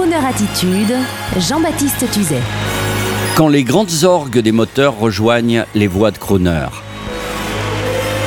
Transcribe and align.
Crooner 0.00 0.16
Attitude, 0.16 0.96
Jean-Baptiste 1.36 2.10
Tuzet. 2.10 2.40
Quand 3.36 3.48
les 3.48 3.64
grandes 3.64 4.04
orgues 4.04 4.38
des 4.38 4.50
moteurs 4.50 4.98
rejoignent 4.98 5.66
les 5.74 5.88
voies 5.88 6.10
de 6.10 6.16
Crooner. 6.16 6.68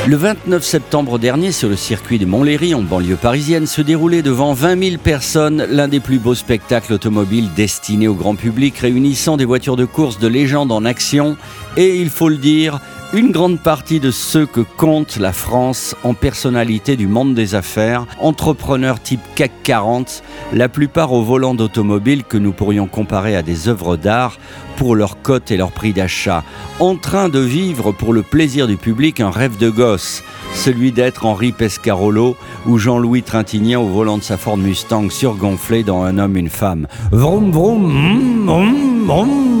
Le 0.06 0.14
29 0.14 0.62
septembre 0.62 1.18
dernier, 1.18 1.50
sur 1.50 1.68
le 1.68 1.74
circuit 1.74 2.20
de 2.20 2.26
Montlhéry, 2.26 2.74
en 2.76 2.82
banlieue 2.82 3.16
parisienne, 3.16 3.66
se 3.66 3.82
déroulait 3.82 4.22
devant 4.22 4.52
20 4.52 4.90
000 4.90 4.98
personnes 4.98 5.66
l'un 5.68 5.88
des 5.88 5.98
plus 5.98 6.20
beaux 6.20 6.36
spectacles 6.36 6.92
automobiles 6.92 7.48
destinés 7.56 8.06
au 8.06 8.14
grand 8.14 8.36
public, 8.36 8.78
réunissant 8.78 9.36
des 9.36 9.44
voitures 9.44 9.76
de 9.76 9.84
course 9.84 10.20
de 10.20 10.28
légende 10.28 10.70
en 10.70 10.84
action 10.84 11.36
et, 11.76 11.96
il 11.96 12.10
faut 12.10 12.28
le 12.28 12.36
dire, 12.36 12.78
une 13.14 13.30
grande 13.30 13.60
partie 13.60 14.00
de 14.00 14.10
ceux 14.10 14.44
que 14.44 14.60
compte 14.60 15.18
la 15.18 15.32
France 15.32 15.94
en 16.02 16.14
personnalité 16.14 16.96
du 16.96 17.06
monde 17.06 17.32
des 17.34 17.54
affaires, 17.54 18.06
entrepreneurs 18.18 19.00
type 19.00 19.20
CAC 19.36 19.52
40, 19.62 20.24
la 20.52 20.68
plupart 20.68 21.12
au 21.12 21.22
volant 21.22 21.54
d'automobiles 21.54 22.24
que 22.24 22.36
nous 22.36 22.52
pourrions 22.52 22.88
comparer 22.88 23.36
à 23.36 23.42
des 23.42 23.68
œuvres 23.68 23.96
d'art 23.96 24.38
pour 24.76 24.96
leur 24.96 25.22
cote 25.22 25.52
et 25.52 25.56
leur 25.56 25.70
prix 25.70 25.92
d'achat, 25.92 26.42
en 26.80 26.96
train 26.96 27.28
de 27.28 27.38
vivre 27.38 27.92
pour 27.92 28.12
le 28.12 28.22
plaisir 28.22 28.66
du 28.66 28.76
public 28.76 29.20
un 29.20 29.30
rêve 29.30 29.58
de 29.58 29.70
gosse, 29.70 30.24
celui 30.52 30.90
d'être 30.90 31.24
Henri 31.24 31.52
Pescarolo 31.52 32.36
ou 32.66 32.78
Jean-Louis 32.78 33.22
Trintignant 33.22 33.82
au 33.82 33.88
volant 33.88 34.18
de 34.18 34.24
sa 34.24 34.36
Ford 34.36 34.56
Mustang 34.56 35.08
surgonflé 35.08 35.84
dans 35.84 36.02
Un 36.02 36.18
homme, 36.18 36.36
une 36.36 36.50
femme. 36.50 36.88
Vroom, 37.12 37.52
vroom, 37.52 38.46
vroom, 38.46 39.04
vroom. 39.06 39.53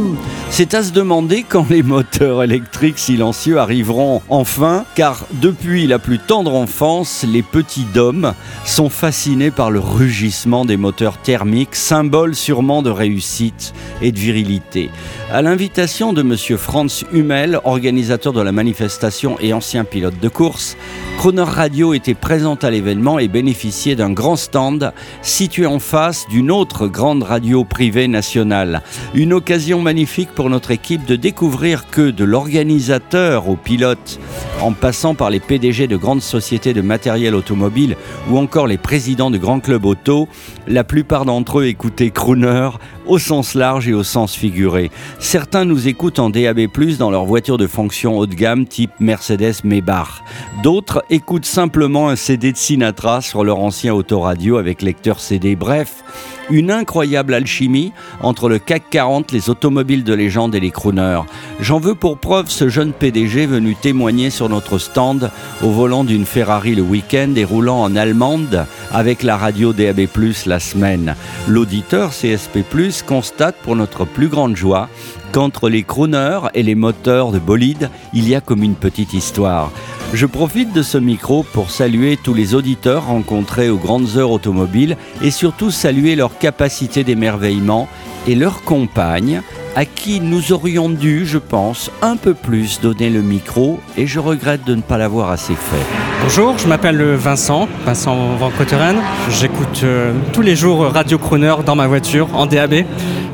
C'est 0.50 0.74
à 0.74 0.84
se 0.84 0.92
demander 0.92 1.42
quand 1.42 1.68
les 1.68 1.82
moteurs 1.82 2.44
électriques 2.44 2.98
silencieux 2.98 3.58
arriveront 3.58 4.22
enfin, 4.28 4.84
car 4.94 5.26
depuis 5.32 5.88
la 5.88 5.98
plus 5.98 6.20
tendre 6.20 6.54
enfance, 6.54 7.24
les 7.28 7.42
petits 7.42 7.86
dômes 7.92 8.34
sont 8.64 8.88
fascinés 8.88 9.50
par 9.50 9.72
le 9.72 9.80
rugissement 9.80 10.64
des 10.64 10.76
moteurs 10.76 11.18
thermiques, 11.18 11.74
symbole 11.74 12.36
sûrement 12.36 12.82
de 12.82 12.90
réussite 12.90 13.74
et 14.00 14.12
de 14.12 14.18
virilité. 14.18 14.90
À 15.32 15.42
l'invitation 15.42 16.12
de 16.12 16.20
M. 16.20 16.36
Franz 16.56 17.04
Hummel, 17.12 17.58
organisateur 17.64 18.32
de 18.32 18.40
la 18.40 18.52
manifestation 18.52 19.36
et 19.40 19.52
ancien 19.52 19.82
pilote 19.82 20.20
de 20.20 20.28
course, 20.28 20.76
Croner 21.18 21.42
Radio 21.42 21.94
était 21.94 22.14
présent 22.14 22.56
à 22.56 22.70
l'événement 22.70 23.18
et 23.18 23.28
bénéficiait 23.28 23.96
d'un 23.96 24.12
grand 24.12 24.36
stand 24.36 24.92
situé 25.22 25.66
en 25.66 25.78
face 25.78 26.26
d'une 26.28 26.50
autre 26.50 26.86
grande 26.86 27.22
radio 27.22 27.64
privée 27.64 28.08
nationale. 28.08 28.82
Une 29.14 29.32
occasion 29.32 29.80
magnifique 29.80 30.33
pour 30.34 30.50
notre 30.50 30.70
équipe 30.70 31.04
de 31.06 31.16
découvrir 31.16 31.88
que 31.88 32.10
de 32.10 32.24
l'organisateur 32.24 33.48
au 33.48 33.56
pilote, 33.56 34.18
en 34.60 34.72
passant 34.72 35.14
par 35.14 35.30
les 35.30 35.40
PDG 35.40 35.86
de 35.86 35.96
grandes 35.96 36.22
sociétés 36.22 36.72
de 36.72 36.80
matériel 36.80 37.34
automobile 37.34 37.96
ou 38.30 38.38
encore 38.38 38.66
les 38.66 38.78
présidents 38.78 39.30
de 39.30 39.38
grands 39.38 39.60
clubs 39.60 39.84
auto, 39.84 40.28
la 40.66 40.84
plupart 40.84 41.24
d'entre 41.24 41.60
eux 41.60 41.66
écoutaient 41.66 42.10
Crooner 42.10 42.70
au 43.06 43.18
sens 43.18 43.54
large 43.54 43.88
et 43.88 43.94
au 43.94 44.02
sens 44.02 44.34
figuré. 44.34 44.90
Certains 45.18 45.64
nous 45.64 45.88
écoutent 45.88 46.18
en 46.18 46.30
DAB+, 46.30 46.68
dans 46.98 47.10
leur 47.10 47.24
voiture 47.24 47.58
de 47.58 47.66
fonction 47.66 48.18
haut 48.18 48.26
de 48.26 48.34
gamme 48.34 48.66
type 48.66 48.92
Mercedes 49.00 49.62
Maybach. 49.64 50.22
D'autres 50.62 51.04
écoutent 51.10 51.44
simplement 51.44 52.08
un 52.08 52.16
CD 52.16 52.52
de 52.52 52.56
Sinatra 52.56 53.20
sur 53.20 53.44
leur 53.44 53.58
ancien 53.58 53.94
autoradio 53.94 54.56
avec 54.56 54.82
lecteur 54.82 55.20
CD. 55.20 55.56
Bref, 55.56 56.02
une 56.50 56.70
incroyable 56.70 57.34
alchimie 57.34 57.92
entre 58.20 58.48
le 58.48 58.58
CAC 58.58 58.84
40, 58.90 59.32
les 59.32 59.50
automobiles 59.50 60.04
de 60.04 60.14
et 60.24 60.60
les 60.60 60.70
crooners. 60.70 61.20
J'en 61.60 61.78
veux 61.78 61.94
pour 61.94 62.16
preuve 62.16 62.48
ce 62.48 62.68
jeune 62.68 62.92
PDG 62.92 63.46
venu 63.46 63.74
témoigner 63.74 64.30
sur 64.30 64.48
notre 64.48 64.78
stand 64.78 65.30
au 65.62 65.70
volant 65.70 66.02
d'une 66.02 66.24
Ferrari 66.24 66.74
le 66.74 66.82
week-end 66.82 67.34
et 67.36 67.44
roulant 67.44 67.82
en 67.82 67.94
allemande 67.94 68.66
avec 68.90 69.22
la 69.22 69.36
radio 69.36 69.72
DAB+, 69.72 70.08
la 70.46 70.60
semaine. 70.60 71.14
L'auditeur 71.46 72.10
CSP+, 72.10 72.64
constate 73.06 73.56
pour 73.62 73.76
notre 73.76 74.06
plus 74.06 74.28
grande 74.28 74.56
joie 74.56 74.88
qu'entre 75.32 75.68
les 75.68 75.82
crooners 75.82 76.48
et 76.54 76.62
les 76.62 76.74
moteurs 76.74 77.32
de 77.32 77.38
bolide, 77.38 77.90
il 78.12 78.28
y 78.28 78.34
a 78.34 78.40
comme 78.40 78.62
une 78.62 78.76
petite 78.76 79.12
histoire. 79.12 79.72
Je 80.14 80.26
profite 80.26 80.72
de 80.72 80.82
ce 80.82 80.96
micro 80.96 81.42
pour 81.42 81.70
saluer 81.70 82.16
tous 82.16 82.34
les 82.34 82.54
auditeurs 82.54 83.06
rencontrés 83.06 83.68
aux 83.68 83.78
grandes 83.78 84.16
heures 84.16 84.30
automobiles 84.30 84.96
et 85.22 85.32
surtout 85.32 85.72
saluer 85.72 86.14
leur 86.14 86.38
capacité 86.38 87.02
d'émerveillement 87.02 87.88
et 88.28 88.36
leurs 88.36 88.62
compagnes 88.62 89.42
à 89.76 89.84
qui 89.84 90.20
nous 90.20 90.52
aurions 90.52 90.88
dû, 90.88 91.26
je 91.26 91.38
pense, 91.38 91.90
un 92.02 92.16
peu 92.16 92.34
plus 92.34 92.80
donner 92.80 93.10
le 93.10 93.22
micro 93.22 93.80
et 93.96 94.06
je 94.06 94.20
regrette 94.20 94.64
de 94.64 94.74
ne 94.74 94.82
pas 94.82 94.98
l'avoir 94.98 95.30
assez 95.30 95.54
fait. 95.54 95.84
Bonjour, 96.22 96.56
je 96.58 96.66
m'appelle 96.66 97.02
Vincent, 97.14 97.68
Vincent 97.84 98.36
Van 98.38 98.50
Coteren. 98.50 98.96
J'écoute 99.30 99.80
euh, 99.82 100.12
tous 100.32 100.42
les 100.42 100.56
jours 100.56 100.84
Radio 100.84 101.18
Croner 101.18 101.54
dans 101.66 101.74
ma 101.74 101.86
voiture 101.86 102.28
en 102.34 102.46
DAB. 102.46 102.84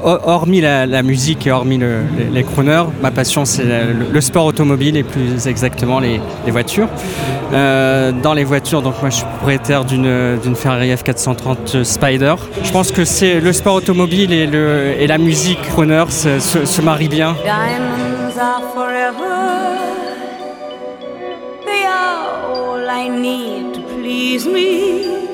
Hormis 0.03 0.63
la, 0.63 1.03
musique 1.03 1.47
et 1.47 1.51
hormis 1.51 1.79
les, 2.33 2.43
crooners, 2.43 2.85
ma 3.03 3.11
passion 3.11 3.45
c'est 3.45 3.65
le, 3.65 4.21
sport 4.23 4.47
automobile 4.47 4.97
et 4.97 5.03
plus 5.03 5.47
exactement 5.47 6.01
les, 6.01 6.21
voitures. 6.49 6.89
Euh, 7.53 8.11
dans 8.11 8.33
les 8.33 8.45
voitures, 8.45 8.81
donc 8.81 8.95
moi 9.03 9.11
je 9.11 9.17
suis 9.17 9.27
propriétaire 9.27 9.85
d'une 9.85 10.55
Ferrari 10.55 10.89
F430 10.95 11.85
Spider. 11.85 12.35
Je 12.65 12.73
pense 12.73 12.93
que 12.93 13.05
c'est 13.05 13.41
le 13.41 13.53
sport 13.53 13.75
automobile 13.75 14.33
et, 14.33 14.47
le, 14.47 14.95
et 14.99 15.07
la 15.07 15.19
musique 15.19 15.61
crooner 15.61 16.05
se, 16.39 16.41
se, 16.41 16.67
se 16.67 16.83
marient 16.83 17.11
bien. 17.11 17.35
Diamonds 17.43 18.37
are 18.37 18.63
forever. 18.73 19.79
They 21.65 21.85
are 21.85 22.29
all 22.47 22.89
I 22.89 23.09
need 23.09 23.75
to 23.75 23.81
please 23.83 24.47
me. 24.47 25.27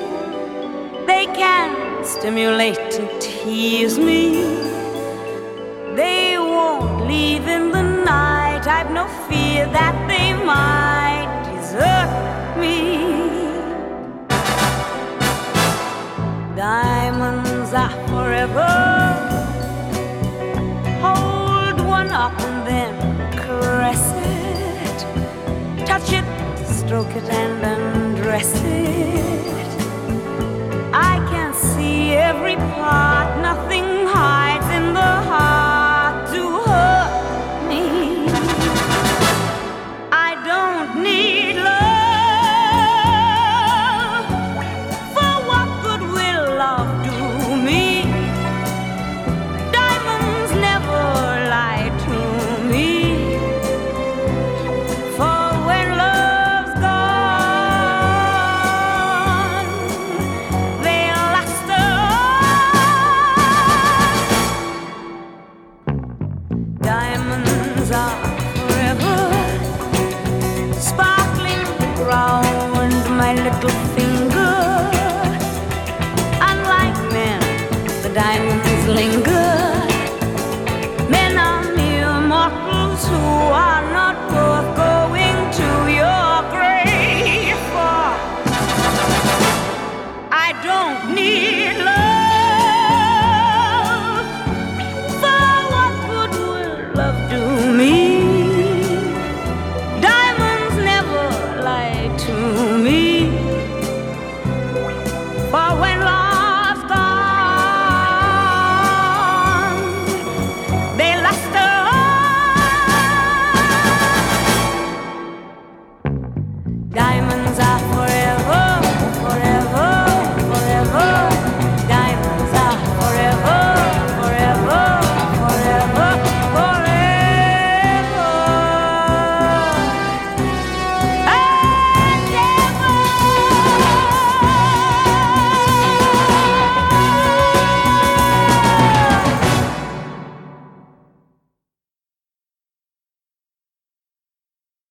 They 1.07 1.27
can 1.35 2.03
stimulate 2.05 2.99
and 2.99 3.11
tease 3.21 3.99
me. 3.99 4.43
They 5.95 6.39
won't 6.39 7.07
leave 7.07 7.47
in 7.47 7.73
the 7.73 7.83
night. 7.83 8.67
I've 8.67 8.91
no 8.91 9.07
fear 9.29 9.67
that 9.73 9.95
they 10.09 10.33
might 10.33 11.29
desert 11.45 12.11
me. 12.59 12.79
Diamonds 16.57 17.73
are 17.75 17.91
forever. 18.09 18.26
Hold 22.27 22.41
and 22.41 22.67
then 22.67 22.93
caress 23.39 24.05
it. 24.17 25.87
Touch 25.87 26.11
it, 26.11 26.25
stroke 26.67 27.15
it, 27.15 27.23
and 27.31 27.65
undress 27.65 28.53
it 28.65 29.71
I 30.93 31.25
can 31.31 31.55
see 31.55 32.15
every 32.15 32.57
part, 32.57 33.29
nothing 33.43 33.86
little 73.47 73.71
thing. 73.95 74.16